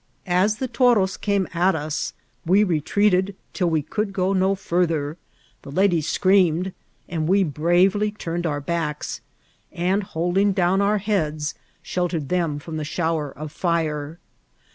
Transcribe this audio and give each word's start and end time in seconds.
As 0.25 0.55
the 0.55 0.67
toros 0.67 1.15
came 1.15 1.47
at 1.53 1.75
us, 1.75 2.13
we 2.43 2.63
retreated 2.63 3.35
till 3.53 3.69
we 3.69 3.83
could 3.83 4.13
go 4.13 4.33
no 4.33 4.55
farther; 4.55 5.15
the 5.61 5.69
ladies 5.71 6.07
screamed, 6.07 6.73
and 7.07 7.27
we 7.27 7.43
bravely 7.43 8.09
turned 8.09 8.47
our 8.47 8.61
backs; 8.61 9.21
and 9.71 10.01
holding 10.01 10.53
down 10.53 10.81
our 10.81 10.97
heads, 10.97 11.53
sheltered 11.83 12.29
them 12.29 12.57
from 12.57 12.77
the 12.77 12.83
shower 12.83 13.29
of 13.29 13.51
fire. 13.51 14.17